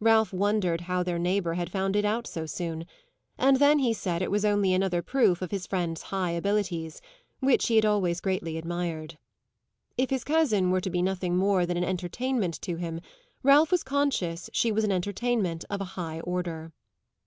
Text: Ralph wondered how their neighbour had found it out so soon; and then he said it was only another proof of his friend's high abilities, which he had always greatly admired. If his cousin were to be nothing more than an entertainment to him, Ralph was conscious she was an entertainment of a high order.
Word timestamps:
Ralph 0.00 0.32
wondered 0.32 0.80
how 0.80 1.02
their 1.02 1.18
neighbour 1.18 1.52
had 1.52 1.70
found 1.70 1.96
it 1.96 2.06
out 2.06 2.26
so 2.26 2.46
soon; 2.46 2.86
and 3.36 3.58
then 3.58 3.78
he 3.80 3.92
said 3.92 4.22
it 4.22 4.30
was 4.30 4.42
only 4.42 4.72
another 4.72 5.02
proof 5.02 5.42
of 5.42 5.50
his 5.50 5.66
friend's 5.66 6.04
high 6.04 6.30
abilities, 6.30 7.02
which 7.40 7.66
he 7.66 7.76
had 7.76 7.84
always 7.84 8.22
greatly 8.22 8.56
admired. 8.56 9.18
If 9.98 10.08
his 10.08 10.24
cousin 10.24 10.70
were 10.70 10.80
to 10.80 10.88
be 10.88 11.02
nothing 11.02 11.36
more 11.36 11.66
than 11.66 11.76
an 11.76 11.84
entertainment 11.84 12.54
to 12.62 12.76
him, 12.76 13.02
Ralph 13.42 13.70
was 13.70 13.82
conscious 13.84 14.48
she 14.50 14.72
was 14.72 14.82
an 14.82 14.92
entertainment 14.92 15.66
of 15.68 15.82
a 15.82 15.92
high 16.00 16.20
order. 16.20 16.72